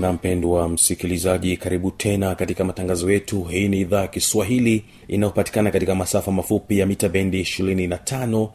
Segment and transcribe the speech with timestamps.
[0.00, 3.42] na mpendwa msikilizaji karibu tena katika matangazo yetu.
[3.44, 8.48] Hii ni idhaa ya kiswahili inayopatikana katika masafa mafupi ya mita bendi 25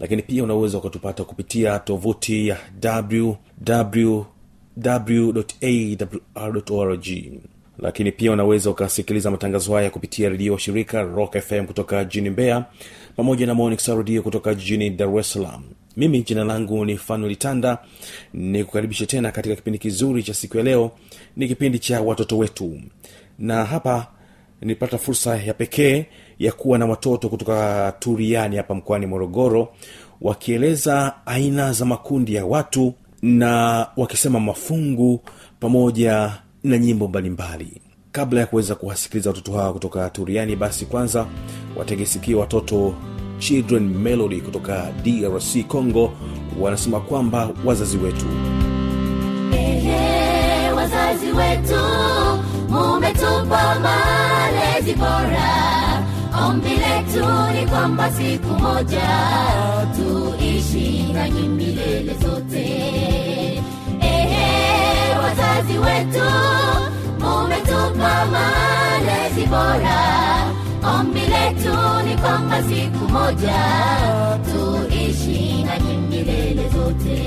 [0.00, 2.56] lakini pia unaweza ukatupata kupitia tovuti ya
[6.04, 7.06] www.awr.org
[7.78, 12.64] lakini pia unaweza ukasikiliza matangazo haya kupitia redio wa shirika rock fm kutoka jijini mbeya
[13.16, 15.62] pamoja na monix redio kutoka jijini dar es salaam
[15.96, 17.78] mimi jina langu ni fanulitanda
[18.34, 20.90] nikukaribishe tena katika kipindi kizuri cha siku ya leo
[21.36, 22.80] ni kipindi cha watoto wetu.
[23.38, 24.06] Na hapa
[24.60, 26.06] nilipata fursa ya pekee
[26.38, 29.68] ya kuwa na watoto kutoka turiani hapa mkoani morogoro
[30.20, 35.20] wakieleza aina za makundi ya watu na wakisema mafungu
[35.60, 36.32] pamoja
[36.64, 37.80] na nyimbo mbalimbali.
[38.12, 41.26] Kabla ya kuweza kuwasikiliza watoto hawa kutoka turiani basi kwanza
[41.76, 42.94] wategesikie watoto
[43.38, 46.12] children melody kutoka drc congo
[46.60, 48.26] wanasema kwamba wazazi wetu.
[49.52, 51.80] Ehe, wazazi wetu
[52.68, 55.74] mumetupa malezi bora.
[56.48, 57.26] Ombi letu
[57.60, 59.08] ni kwamba siku moja
[59.96, 62.66] tuishi nanyi milele zote.
[64.00, 66.24] Ehe, wazazi wetu
[67.20, 70.24] mumetupa malezi bora
[70.92, 71.76] ombi letu
[72.08, 73.60] ni kwamba siku moja
[74.44, 77.20] tuishi nanyi milele zote.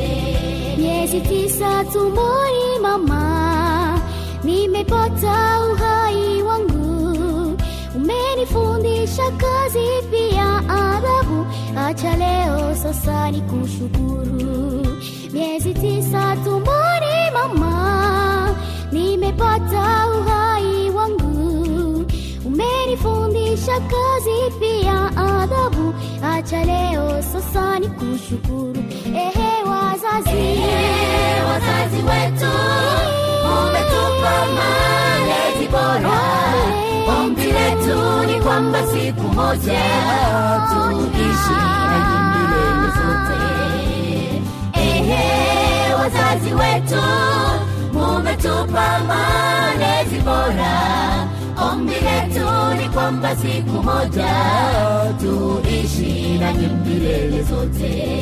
[0.78, 4.00] Miezi tisa tumboni mama.
[4.44, 7.58] Nimepata uhai wangu.
[7.96, 11.46] Umenifundisha kazi pia adabu
[11.78, 14.88] acha leo sasa ni kushukuru.
[15.34, 18.56] Miezi tisa tumboni mama.
[18.92, 22.06] Nimepata uhai wangu.
[22.46, 23.27] Umenifundisha
[23.74, 25.94] kazi pia adhabu.
[26.24, 28.84] acha leo sasa ni kushukuru.
[29.06, 30.30] Ehe wazazi.
[30.38, 32.52] Ehe, wazazi wetu.
[33.44, 36.20] Umetupa malezi bora.
[37.20, 39.82] Ombi letu ni kwamba siku moja
[40.70, 41.58] tuishi
[42.98, 43.40] zote.
[44.74, 47.02] Ehe, wazazi wetu.
[47.94, 50.98] Mumetupa malezi bora
[51.78, 52.48] ombi letu
[52.82, 54.28] ni kwamba siku moja
[55.20, 58.18] tuishi nanyi milele zote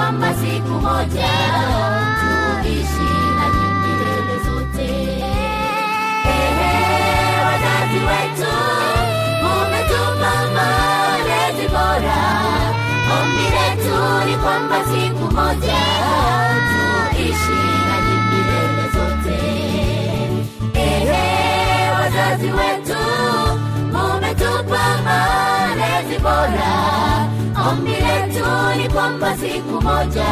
[0.00, 1.30] kwamba siku moja
[2.62, 3.46] tuishi na
[3.82, 4.90] milele zote.
[6.24, 6.70] Ehe,
[7.44, 8.52] wazazi wetu
[9.52, 12.20] umetupa malezi bora,
[13.20, 15.80] ombi letu ni kwamba siku moja
[16.70, 17.96] tuishi na
[18.30, 19.40] milele zote.
[20.74, 22.98] Ehe, wazazi wetu
[23.92, 27.29] umetupa malezi bora
[27.64, 30.26] mume siku moja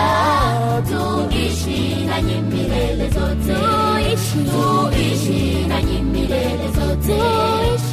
[0.88, 3.54] tuishi nanyi milele zote.
[4.50, 5.66] Tuishi.
[5.68, 7.18] Nanyi milele zote.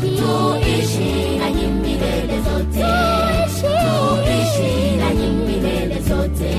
[0.01, 1.37] Tuishi.
[1.39, 2.85] Nanyi milele zote.
[3.61, 4.97] Tuishi.
[4.99, 6.55] Nanyi milele zote.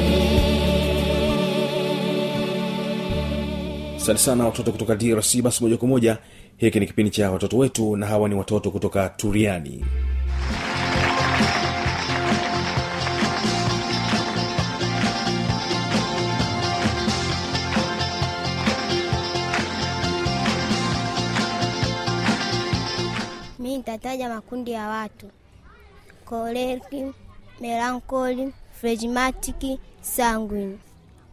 [3.96, 6.18] Asante sana watoto kutoka drc basi moja kwa moja
[6.56, 9.84] hiki ni kipindi cha watoto wetu na hawa ni watoto kutoka turiani
[23.86, 25.26] nitataja makundi ya watu.
[26.24, 27.12] Koleriki
[27.60, 30.78] melankoli flegmatiki, sanguini.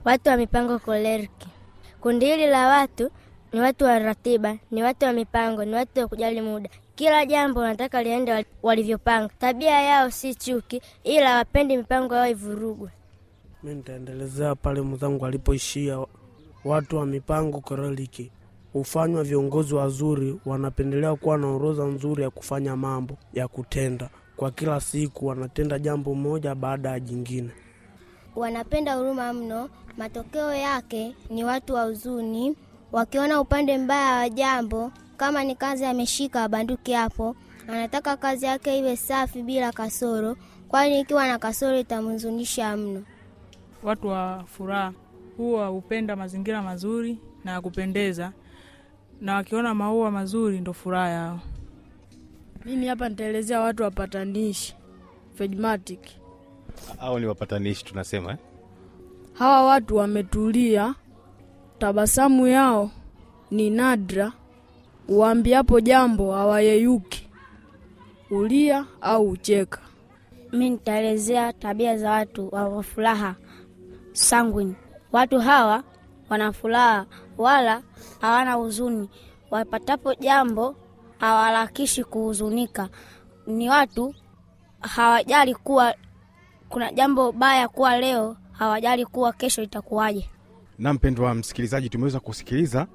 [0.06, 1.48] watu wa mipango koleriki
[2.02, 3.10] kundi hili la watu
[3.54, 6.70] ni watu wa ratiba ni watu wa mipango ni watu wa kujali muda.
[6.96, 9.30] Kila jambo wanataka liende walivyopanga.
[9.40, 12.90] Tabia yao si chuki ila wapendi mipango yao ivurugwe.
[13.64, 16.06] Mi nitaendelezea pale mwenzangu alipoishia.
[16.66, 18.32] Watu wa mipango koreliki
[18.74, 24.81] hufanywa viongozi wazuri, wanapendelea kuwa na orodha nzuri ya kufanya mambo ya kutenda kwa kila
[24.81, 27.50] siku, wanatenda jambo moja baada ya jingine.
[28.36, 29.70] wanapenda huruma mno.
[29.98, 32.56] Matokeo yake ni watu wa huzuni,
[32.92, 34.92] wakiona upande mbaya wa jambo.
[35.18, 37.36] Kama ni kazi ameshika wabanduki hapo,
[37.68, 40.36] anataka kazi yake iwe safi bila kasoro,
[40.68, 43.04] kwani ikiwa na kasoro itamhuzunisha mno.
[43.84, 44.94] Watu wa furaha
[45.38, 48.31] huwa hupenda mazingira mazuri na ya kupendeza,
[49.24, 51.40] na wakiona maua mazuri ndo furaha yao.
[52.66, 54.75] Mimi hapa nitaelezea watu wapatanishi
[55.36, 56.00] phlegmatic.
[57.00, 58.38] au ni wapatanishi tunasema eh?
[59.34, 60.96] Hawa watu wametulia,
[61.80, 62.92] tabasamu yao
[63.52, 64.31] ni nadra,
[65.08, 67.30] uambiapo jambo hawayeyuki,
[68.31, 69.80] ulia au ucheka.
[70.52, 73.36] Mi nitaelezea tabia za watu wa furaha
[74.12, 74.74] sanguine.
[75.12, 75.84] Watu hawa
[76.33, 77.06] wana furaha
[77.38, 77.81] wala
[78.21, 79.09] hawana huzuni,
[79.51, 80.75] wapatapo jambo
[81.19, 82.89] hawaharakishi kuhuzunika.
[83.47, 84.15] Ni watu
[84.81, 85.95] hawajali kuwa
[86.69, 90.30] kuna jambo baya kuwa leo, hawajali kuwa kesho itakuwaje.
[90.80, 92.88] na mpendwa msikilizaji tumeweza kusikiliza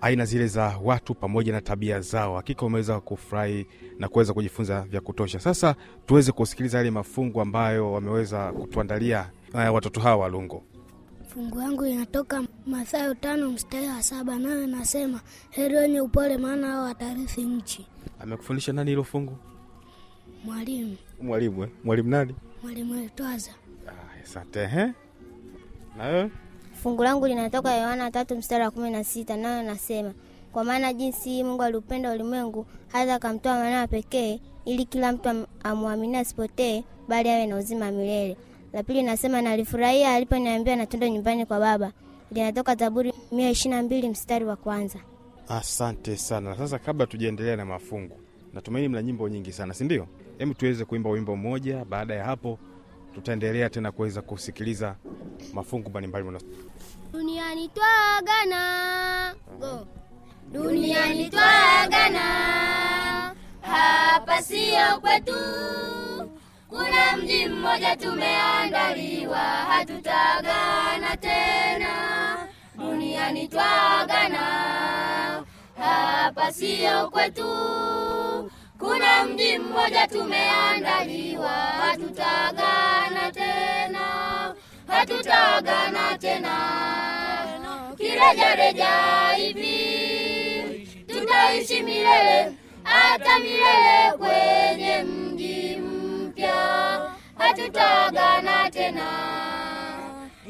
[0.00, 3.66] aina zile za watu pamoja na tabia zao hakika umeweza kufurahi
[3.98, 5.74] na kuweza kujifunza vya kutosha sasa
[6.06, 10.62] tuweze kusikiliza yale mafungu ambayo wameweza kutuandalia uh, watoto hawa walungo
[11.34, 16.84] Fungu yangu inatoka Mathayo tano mstari wa saba nayo nasema, heri wenye upole, maana hao
[16.84, 17.86] watarithi nchi.
[18.20, 19.36] amekufundisha nani hilo fungu
[20.44, 21.70] Mwalimu mwalimu eh?
[21.84, 23.50] mwalimu nani mwalimu Eltwaza.
[23.88, 24.90] Ah, asante eh?
[25.96, 26.30] na wewe
[26.82, 30.12] Fungu langu linatoka Yohana tatu mstari wa kumi na sita nayo nasema,
[30.52, 35.46] kwa maana jinsi hii Mungu aliupenda ulimwengu hata akamtoa mwanawe pekee, ili kila mtu am-
[35.62, 38.36] amwamini asipotee, bali awe na uzima milele.
[38.72, 41.92] La pili nasema, nalifurahia aliponiambia natunda nyumbani kwa Baba.
[42.32, 44.98] Linatoka Zaburi mia ishirini na mbili mstari wa kwanza.
[45.48, 48.20] asante sana sasa kabla tujaendelea na mafungu
[48.54, 50.06] natumaini mna nyimbo nyingi sana si ndio
[50.38, 52.58] hebu tuweze kuimba wimbo mmoja baada ya hapo
[53.14, 54.96] tutaendelea tena kuweza kusikiliza
[55.54, 56.38] mafungu mbalimbali
[57.12, 59.86] Duniani twagana go.
[60.52, 62.20] Duniani twagana,
[63.60, 65.34] hapa sio kwetu
[66.70, 71.94] kuna mji mmoja tumeandaliwa hatutagana tena.
[72.78, 74.38] Duniani twagana
[75.78, 77.50] hapa siyo kwetu.
[78.78, 84.54] Kuna mji mmoja tumeandaliwa hatutagana tena.
[84.86, 86.56] Hatutagana tena.
[87.96, 88.88] Kirejareja
[89.36, 95.29] hivi tutaishi milele hata milele kwenye mji
[97.50, 99.08] hatutagana tena.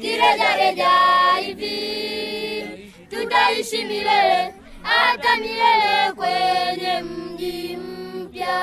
[0.01, 0.89] Kirejareja
[1.41, 8.59] hivi tutaishi milele hata milele kwenye mji mpya.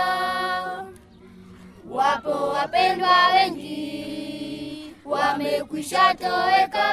[1.90, 6.88] Wapo wapendwa wengi wamekwisha toweka.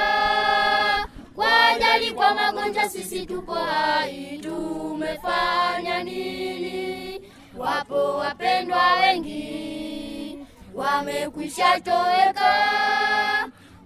[1.34, 7.20] Kwa ajali kwa magonjwa sisi tupo hai tumefanya nini?
[7.56, 10.15] Wapo wapendwa wengi
[10.76, 12.54] wamekwisha toweka.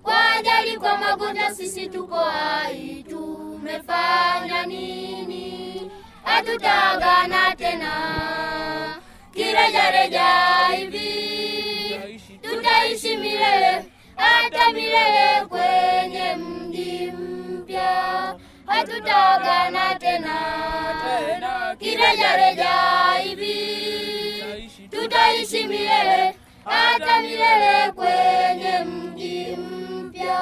[0.02, 3.04] Kwa ajali kwa magonjwa sisi tuko hai.
[3.10, 5.90] Tumefanya nini?
[6.24, 7.92] Hatutagana tena.
[9.34, 10.26] Kirejareja
[10.76, 12.00] hivi.
[12.42, 13.84] Tutaishi milele
[14.16, 18.34] hata milele kwenye mji mpya.
[18.66, 20.36] Hatutaagana tena.
[21.78, 22.72] Kirejareja
[23.22, 23.80] hivi.
[24.90, 26.29] Tutaishi milele
[26.92, 30.40] hata milele kwenye mji mpya.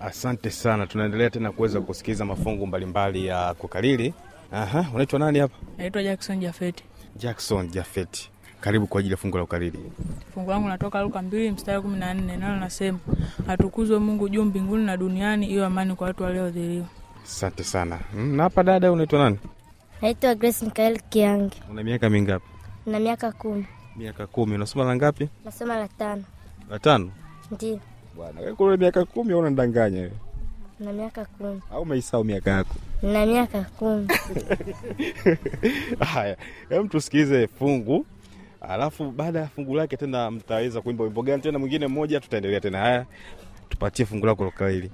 [0.00, 0.86] Asante sana.
[0.86, 4.14] Tunaendelea tena kuweza kusikiliza mafungu mbalimbali ya kukalili.
[4.52, 5.54] Aha, unaitwa nani hapa?
[5.78, 6.84] Naitwa jackson jafeti.
[7.16, 8.30] Jackson jafeti.
[8.60, 9.78] Karibu kwa ajili ya fungu la ukariri
[10.34, 12.98] fungu langu natoka luka mbili mstari kumi na nne nalo nasema
[13.48, 16.86] atukuzwe mungu juu mbinguni na duniani iwe amani kwa watu waliodhiliwa.
[17.24, 18.00] asante sana.
[18.14, 19.38] Mm, na hapa dada unaitwa nani?
[20.02, 22.46] Naitwa Grace Mikael Kiangi, una miaka mingapi?
[22.86, 23.66] Na miaka kumi,
[23.98, 24.54] miaka kumi.
[24.54, 25.28] Unasoma la ngapi?
[25.44, 26.24] Nasoma la tano.
[26.70, 27.10] la tano?
[27.50, 27.80] Ndio,
[28.16, 30.12] bwana wewe kule miaka kumi au unanidanganya wewe?
[30.80, 32.74] Na miaka kumi, au umeisahau miaka yako?
[33.02, 34.08] Na miaka kumi.
[36.14, 36.36] haya
[36.68, 38.06] hem tusikilize fungu
[38.60, 41.42] alafu baada ya fungu lake tena mtaweza kuimba wimbo gani?
[41.42, 42.78] Tena mwingine mmoja tutaendelea tena.
[42.78, 43.06] Haya
[43.68, 44.90] tupatie fungu lako la ukariri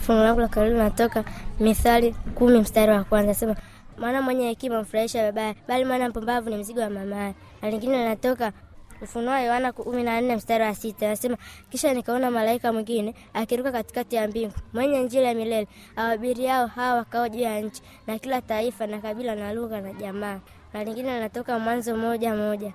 [0.00, 1.24] Fungu langu la karibu natoka
[1.60, 3.56] Mithali kumi mstari wa kwanza, sema
[3.98, 7.34] mwana mwenye hekima mfurahisha babaye, bali mwana mpumbavu ni mzigo wa mamaye.
[7.62, 8.52] Na lingine linatoka
[9.02, 11.36] Ufunuo Yohana kumi na nne mstari wa sita anasema,
[11.70, 17.28] kisha nikaona malaika mwingine akiruka katikati ya mbingu, mwenye Injili ya milele awabiriao hawa wakao
[17.28, 20.40] juu ya nchi, na kila taifa na kabila na lugha na jamaa.
[20.72, 22.72] Na lingine linatoka Mwanzo moja moja,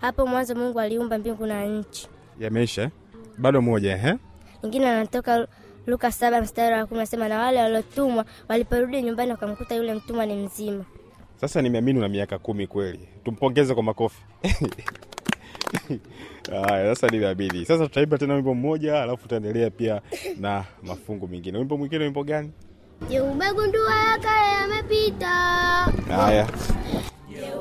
[0.00, 2.08] hapo mwanzo Mungu aliumba mbingu na nchi.
[2.40, 2.90] yameisha eh?
[3.38, 4.14] bado moja Ehe,
[4.62, 5.46] Lingine linatoka
[5.90, 10.34] Luka saba mstari wa kumi nasema, na wale waliotumwa waliporudi nyumbani wakamkuta yule mtumwa ni
[10.34, 10.84] mzima.
[11.40, 13.08] sasa nimeamini una miaka kumi kweli.
[13.24, 14.22] Tumpongeze kwa makofi.
[16.50, 20.00] Haya sasa nimeamini sasa tutaimba tena wimbo mmoja alafu tutaendelea pia
[20.40, 21.58] na mafungu mengine.
[21.58, 22.50] Wimbo mwingine wimbo gani?
[23.08, 25.26] Je, umegundua ya kale yamepita?
[26.08, 26.48] haya.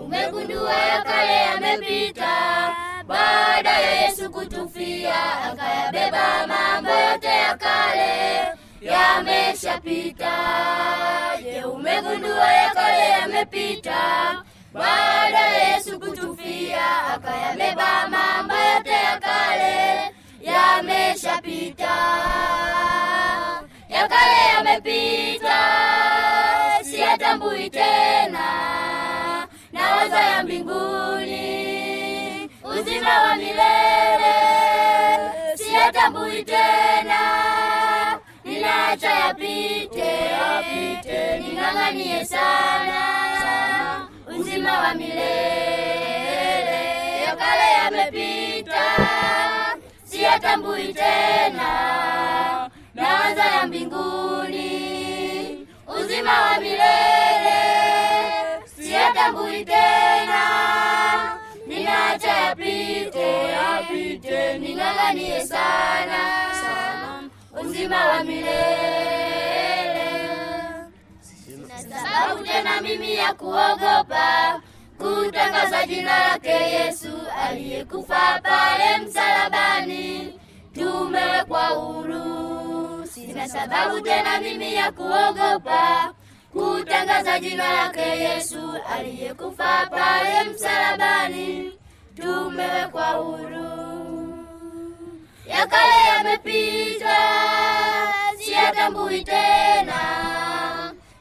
[0.06, 2.28] Umegundua ya kale yamepita,
[3.10, 8.14] baada ya Yesu kutufia, akayabeba mambo yote ya kale
[8.82, 10.34] yameshapita.
[11.44, 14.02] Je, umegundua ya kale yamepita,
[14.74, 19.76] baada ya Yesu kutufia, akayabeba mambo yote ya kale
[20.42, 21.96] yameshapita.
[23.90, 25.58] Ya kale yamepita,
[26.84, 28.48] siyatambui tena
[29.74, 31.79] nawaza ya mbinguni,
[33.10, 34.36] uzima wa milele
[35.58, 37.20] siyatambui tena,
[38.46, 40.14] ninaacha yapite,
[41.42, 43.02] ning'ang'anie sana.
[44.28, 46.80] Uzima wa milele.
[47.26, 48.86] Ya kale yamepita,
[50.04, 51.70] siyatambui tena,
[52.94, 54.70] nawaza ya mbinguni,
[55.98, 57.60] uzima wa milele
[58.78, 60.42] siyatambui tena,
[61.90, 66.22] ninaacha yapite, yapite, ning'ang'anie sana
[66.62, 67.30] sana
[67.62, 70.10] uzima wa milele.
[71.90, 74.62] Sababu tena mimi ya kuogopa
[74.98, 80.40] kutangaza jina lake Yesu aliyekufa pale msalabani,
[80.74, 83.08] tumewekwa huru.
[83.08, 86.14] Sina sababu tena mimi ya kuogopa
[86.54, 91.72] kutangaza jina lake Yesu aliyekufa pale msalabani,
[92.22, 93.70] tumewekwa huru.
[95.46, 97.18] Ya kale yamepita,
[98.38, 100.02] siyatambui tena,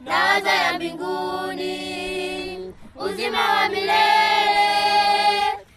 [0.01, 1.75] nawaza ya mbinguni,
[2.97, 4.69] uzima wa milele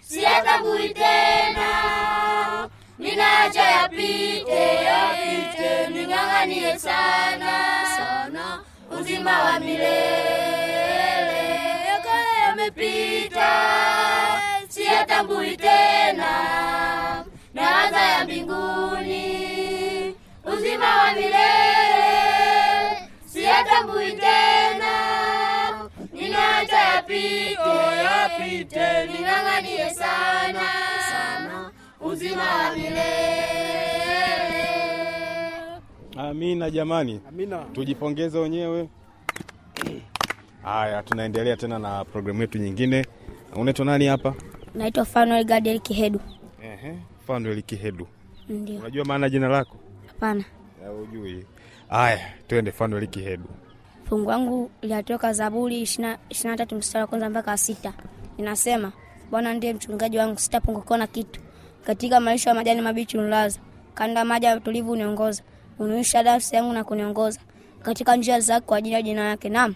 [0.01, 1.69] siyatambui tena,
[2.99, 7.53] ninaacha yapite, yapite, ning'ang'anie sana
[7.97, 8.59] sana
[8.99, 11.41] uzima wa milele.
[11.87, 13.51] Ya kale yamepita,
[15.11, 16.31] siyatambui tena,
[17.53, 19.25] nawaza ya mbinguni,
[20.53, 23.09] uzima wa milele.
[23.25, 24.93] Siyatambui tena,
[26.13, 27.55] ninaacha yapite,
[28.03, 30.61] yapite, ning'ang'anie sana
[31.11, 31.71] sana.
[32.01, 33.01] Uzima wa milele.
[36.17, 37.21] amina jamani.
[37.29, 37.57] Amina.
[37.73, 38.89] tujipongeze wenyewe.
[40.63, 43.05] Haya tunaendelea tena na programu yetu nyingine.
[43.55, 44.33] Unaitwa nani hapa
[44.75, 46.19] Naitwa Fanuel Gadiel Kihedu.
[46.63, 46.97] Ehe,
[47.27, 48.07] fanuel kihedu
[48.49, 50.43] Ndio, unajua maana jina lako hapana.
[50.83, 51.45] Ya, ujui
[51.89, 53.43] haya twende fanuel kihedu
[54.09, 57.93] Fungu wangu linatoka Zaburi ishirini na tatu mstari wa kwanza mpaka sita.
[58.37, 58.91] Inasema,
[59.31, 61.39] Bwana ndiye mchungaji wangu, sitapungukiwa na kitu.
[61.85, 63.59] Katika malisho ya majani mabichi unilaza,
[63.93, 65.43] kanda maji ya utulivu uniongoza.
[65.79, 67.39] Uniisha nafsi yangu na kuniongoza
[67.81, 69.49] katika njia zake kwa ajili ya jina lake.
[69.49, 69.75] Naam,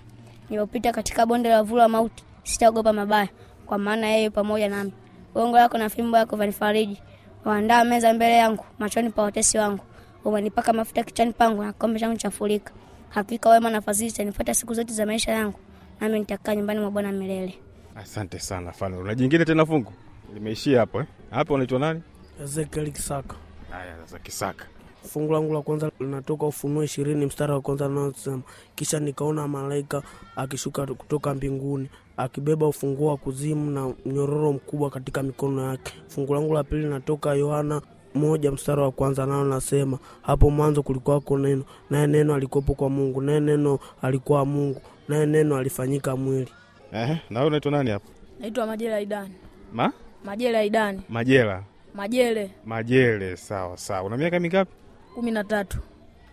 [0.49, 3.29] nilipopita katika bonde la uvuli wa mauti, sitaogopa mabaya,
[3.65, 4.91] kwa maana yeye pamoja nami.
[5.33, 7.01] Gongo lako na fimbo yako vanifariji.
[7.45, 9.83] Waandaa meza mbele yangu machoni pa watesi wangu.
[10.25, 12.73] Umenipaka mafuta kichwani pangu na kikombe changu chafurika.
[13.09, 15.59] Hakika wema na fadhili zitanifuata siku zote za maisha yangu,
[16.01, 17.53] nami nitakaa nyumbani mwa Bwana milele.
[17.95, 18.99] asante sana Fano.
[18.99, 19.93] Una jingine tena fungu
[20.33, 21.05] limeishia hapo eh?
[21.31, 22.01] hapo unaitwa nani
[22.43, 23.35] Ezekiel Kisaka.
[23.71, 24.65] haya sasa kisaka
[25.13, 28.41] fungu langu la kwanza linatoka ufunuo ishirini mstari wa kwanza naosema
[28.75, 30.01] kisha nikaona malaika
[30.35, 35.93] akishuka kutoka mbinguni akibeba ufunguo wa kuzimu na mnyororo mkubwa katika mikono yake.
[36.07, 37.81] Fungu langu la pili linatoka yohana
[38.13, 43.21] moja mstari wa kwanza nao nasema hapo mwanzo kulikuwako neno naye neno alikuwepo kwa mungu
[43.21, 46.51] naye neno alikuwa mungu naye neno alifanyika mwili.
[46.91, 48.09] Eh, na wewe unaitwa nani hapo?
[48.39, 49.33] Naitwa majela idani.
[49.73, 49.93] Ma?
[50.25, 51.01] Majela idani.
[51.09, 51.63] Majela.
[51.95, 52.51] Majele.
[52.65, 54.03] Majele sawa sawa.
[54.03, 54.71] Una miaka mingapi?
[55.15, 55.77] Kumi na tatu.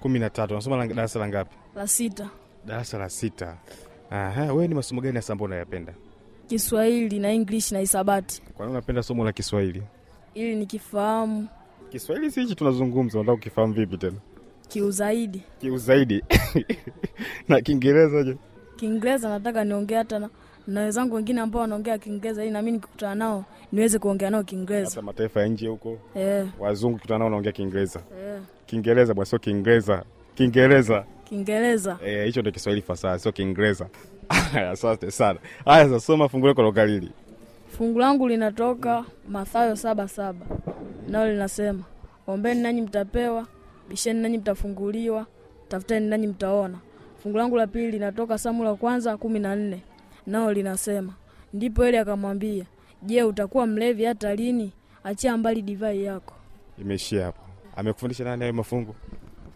[0.00, 0.54] Kumi na tatu.
[0.54, 1.56] Unasoma la- darasa la ngapi?
[1.74, 2.28] La sita.
[2.66, 3.56] Darasa la sita
[4.12, 5.94] Aha, wewe ni masomo gani hasa ambayo unayapenda?
[6.46, 8.42] Kiswahili na english na hisabati.
[8.56, 9.82] Kwa nini unapenda somo la kiswahili?
[10.34, 11.48] Ili nikifahamu.
[11.90, 14.16] Kiswahili si hichi tunazungumza unataka kukifahamu vipi tena?
[14.68, 15.42] Kiuzaidi.
[15.60, 16.24] Kiuzaidi.
[17.48, 18.36] Na kiingereza je?
[18.76, 20.30] Kiingereza nataka niongee hata na,
[20.66, 24.90] na wenzangu wengine ambao wanaongea kiingereza ili nami nikikutana nao niweze kuongea nao kiingereza.
[24.90, 25.98] Hata mataifa ya nje huko.
[26.14, 28.00] Eh, wazungu kitana nao wanaongea kiingereza.
[28.24, 30.04] Eh, kiingereza bwana sio kiingereza.
[30.34, 31.98] Kiingereza kiingereza.
[32.04, 33.86] Eh, hicho ndio kiswahili fasaha sio kiingereza.
[34.72, 35.38] Asante sana.
[35.64, 37.10] Haya sasa soma fungu lako la ukalili
[37.78, 40.46] fungu langu linatoka mathayo saba saba.
[41.08, 41.84] Nalo linasema
[42.26, 43.46] ombeni nanyi mtapewa
[43.88, 45.26] bisheni nanyi mtafunguliwa
[45.68, 46.78] tafuteni nanyi mtaona.
[47.22, 49.82] Fungu langu la pili linatoka samu la kwanza kumi na nne.
[50.26, 51.14] Nao linasema
[51.52, 52.64] ndipo eli akamwambia
[53.02, 54.72] je utakuwa mlevi hata lini?
[55.04, 56.34] Achia mbali divai yako.
[56.78, 57.40] Imeishia hapo.
[57.76, 58.94] Amekufundisha nani hayo mafungu?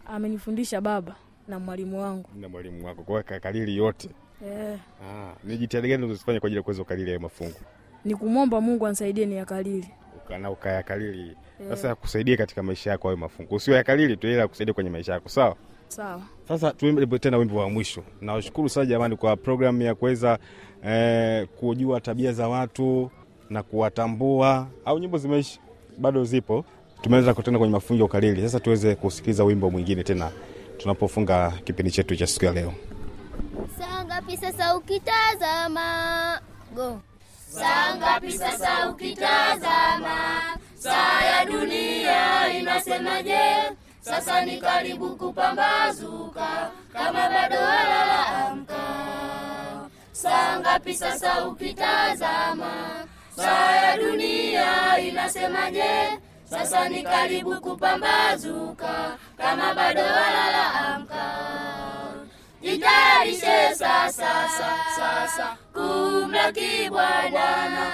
[0.07, 1.15] Amenifundisha baba
[1.47, 2.29] na mwalimu wangu.
[2.39, 3.03] Na mwalimu wako.
[3.03, 4.09] Kwa kakalili yote.
[4.45, 7.55] Eh, ah, ni jitihada gani unazofanya kwa ajili ya kuweza kukalili hayo mafungu?
[8.05, 9.87] Ni kumwomba mungu anisaidie ni yakalili
[10.27, 11.35] ukana ukayakalili.
[11.69, 13.55] Sasa yakusaidie katika maisha yako hayo mafungu.
[13.55, 15.29] Usio yakalili tu ila yakusaidie kwenye maisha yako.
[15.29, 15.55] Sawa?
[15.87, 16.21] Sawa.
[16.47, 18.03] Sasa tuimbe tena wimbo wa mwisho.
[18.21, 20.39] Nawashukuru sana jamani kwa programu ya kuweza
[20.85, 23.11] eh, kujua tabia za watu
[23.49, 24.67] na kuwatambua.
[24.85, 25.59] Au nyimbo zimeisha?
[25.97, 26.65] Bado zipo.
[27.01, 28.41] Tumeweza kutenda kwenye mafunzo ya ukalili.
[28.41, 30.31] Sasa tuweze kusikiliza wimbo mwingine tena
[30.77, 32.73] tunapofunga kipindi chetu cha siku ya leo.
[33.79, 35.87] Saa ngapi sasa ukitazama.
[36.75, 37.01] Go.
[37.49, 40.17] Saa ngapi sasa ukitazama.
[40.79, 43.71] Saa ya dunia inasemaje?
[44.01, 48.83] Sasa ni karibu kupambazuka Kama bado walala amka.
[50.11, 52.73] Saa ngapi sasa ukitazama.
[53.35, 61.25] Saa ya dunia inasemaje Sasa ni karibu kupambazuka Kama bado walala amka.
[62.61, 64.49] Jitayarishe sasa
[64.97, 67.91] sasa kumlaki Bwana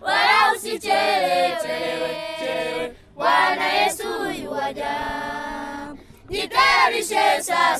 [0.00, 2.10] wala usichelewe.
[3.16, 4.94] Bwana Yesu yuwaja.
[6.30, 7.78] Jitayarishe sasa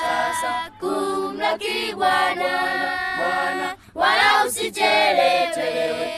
[0.00, 6.17] sasa kumlaki Bwana, wala usichelewe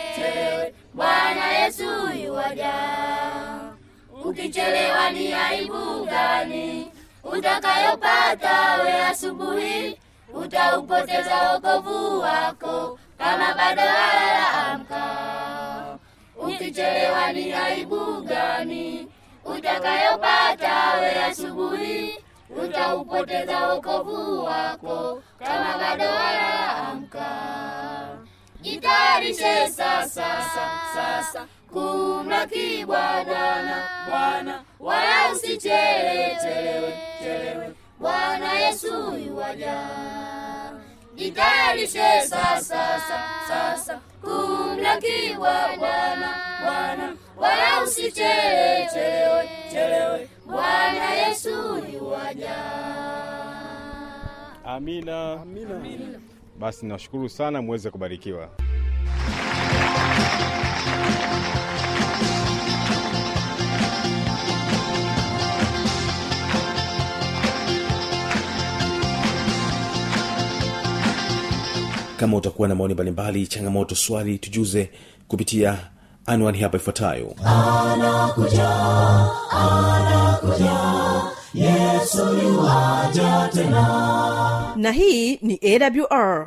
[4.51, 6.93] Ukichelewa ni aibu gani
[7.25, 9.99] utakayopata we asubuhi?
[10.35, 15.05] Utaupoteza wokovu wako kama bado halaamka.
[16.37, 19.09] Ukichelewa ni aibu gani
[19.45, 22.15] utakayopata we asubuhi?
[22.65, 27.27] Utaupoteza wokovu wako kama bado halaamka.
[28.61, 30.43] Jitayarishe sasa
[30.95, 39.75] sasa kumlaki Bwana Bwana, wala usichelewe chelewe chelewe, Bwana Yesu yuwaja.
[41.15, 43.01] Jitayarishe sasa
[43.49, 51.51] sasa kumlaki Bwana Bwana, wala usichelewe chelewe chelewe, Bwana Yesu
[51.93, 52.57] yuwaja.
[54.65, 56.21] amina, amina.
[56.59, 58.49] basi nashukuru sana muweze kubarikiwa
[72.17, 74.91] kama utakuwa na maoni mbalimbali changamoto swali tujuze
[75.29, 75.79] kupitia
[76.27, 77.35] anwani hapa ifuatayo.
[77.45, 78.71] Anakuja
[79.51, 80.77] anakuja
[81.55, 84.73] yesu yuwaja tena.
[84.77, 86.47] Na hii ni awr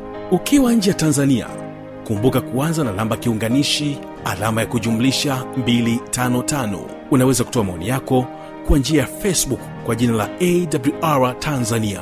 [0.31, 1.47] ukiwa nje ya tanzania
[2.07, 6.79] kumbuka kuanza na namba kiunganishi alama ya kujumlisha 255
[7.11, 8.25] unaweza kutoa maoni yako
[8.67, 10.29] kwa njia ya facebook kwa jina la
[11.01, 12.01] awr tanzania.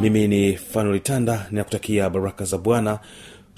[0.00, 2.98] Mimi ni fanuel tanda ninakutakia baraka za bwana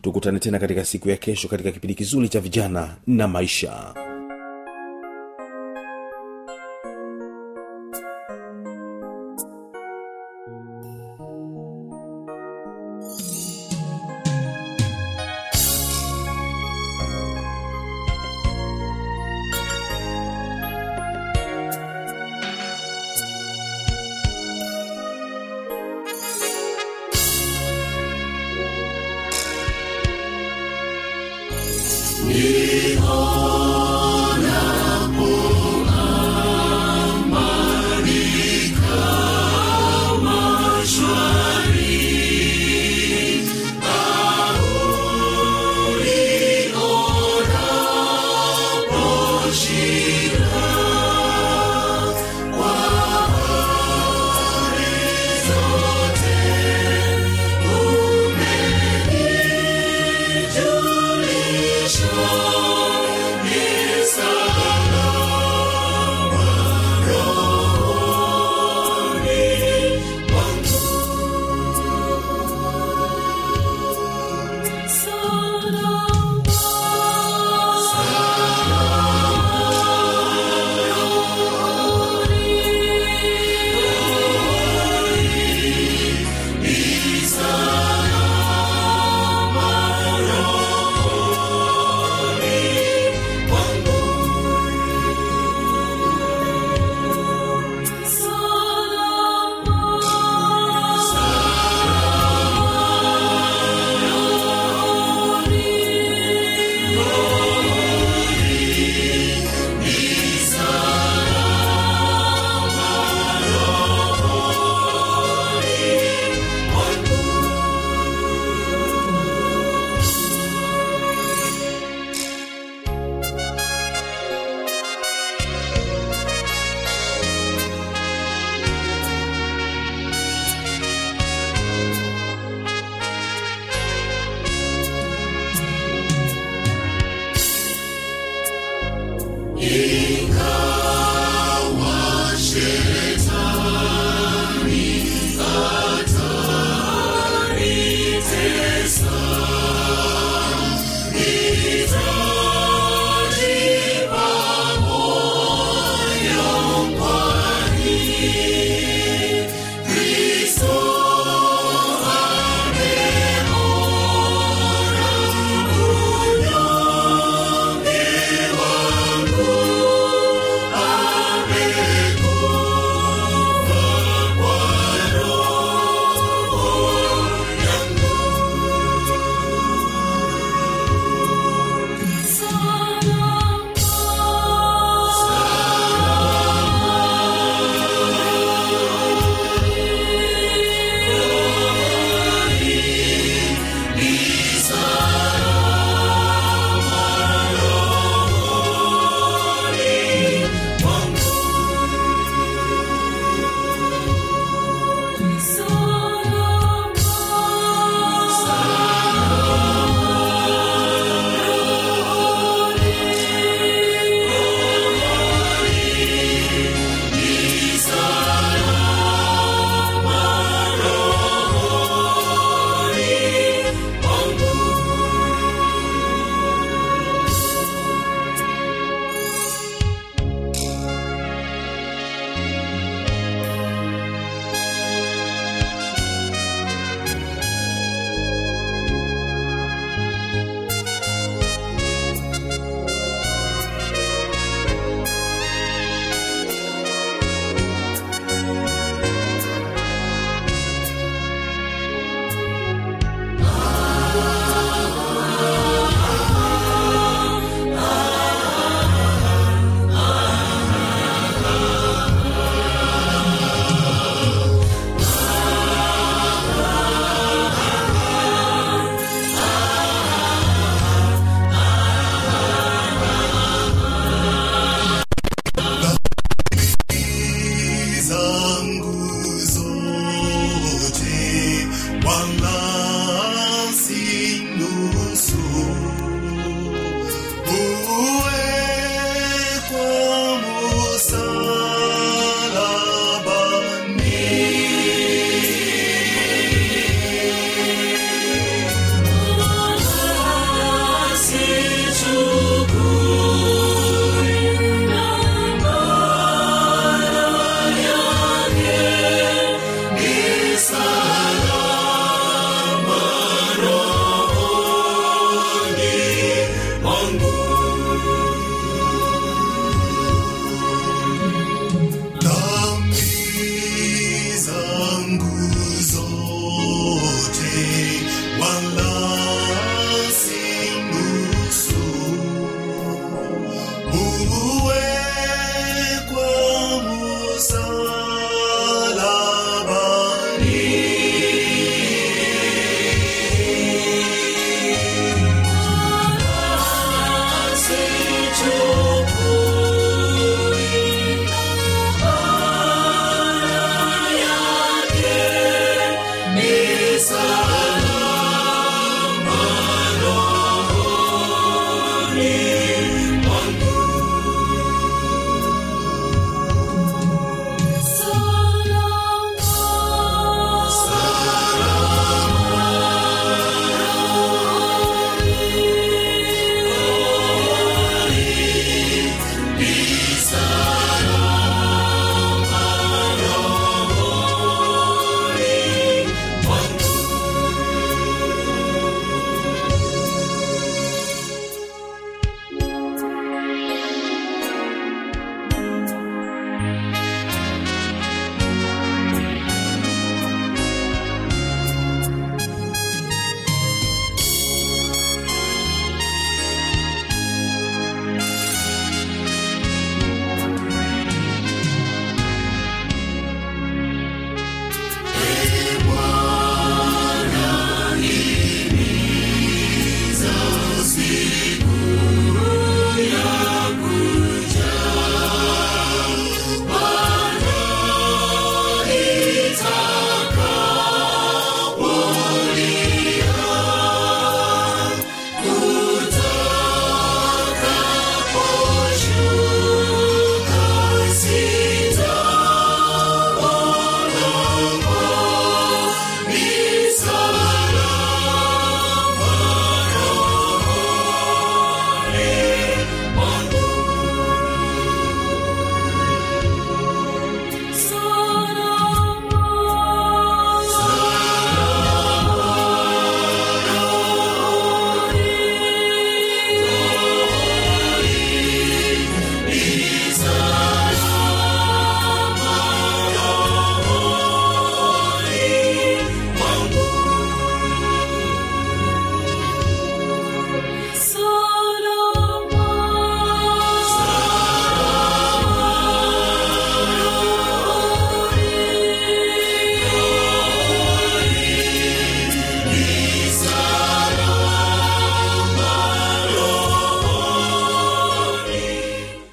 [0.02, 3.94] tukutane tena katika siku ya kesho katika kipindi kizuri cha vijana na maisha